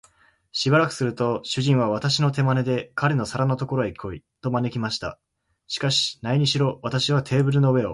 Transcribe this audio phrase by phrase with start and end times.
[0.51, 5.17] しばらくすると、主人は私を手まねで、彼の皿のところへ来い、と招きました。
[5.67, 7.89] しかし、なにしろ私はテーブルの上を